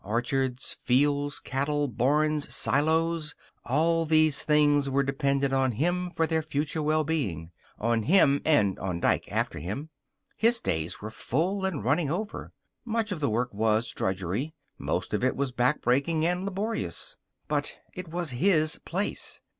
Orchards, 0.03 0.75
fields, 0.79 1.39
cattle, 1.39 1.87
barns, 1.87 2.51
silos. 2.51 3.35
All 3.65 4.07
these 4.07 4.41
things 4.41 4.89
were 4.89 5.03
dependent 5.03 5.53
on 5.53 5.73
him 5.73 6.09
for 6.09 6.25
their 6.25 6.41
future 6.41 6.81
well 6.81 7.03
being 7.03 7.51
on 7.77 8.01
him 8.01 8.41
and 8.43 8.79
on 8.79 8.99
Dike 8.99 9.31
after 9.31 9.59
him. 9.59 9.89
His 10.35 10.59
days 10.59 11.01
were 11.03 11.11
full 11.11 11.65
and 11.65 11.83
running 11.83 12.09
over. 12.09 12.51
Much 12.83 13.11
of 13.11 13.19
the 13.19 13.29
work 13.29 13.53
was 13.53 13.89
drudgery; 13.93 14.55
most 14.79 15.13
of 15.13 15.23
it 15.23 15.35
was 15.35 15.51
backbreaking 15.51 16.23
and 16.23 16.45
laborious. 16.45 17.17
But 17.47 17.77
it 17.93 18.07
was 18.07 18.31
his 18.31 18.79
place. 18.79 19.39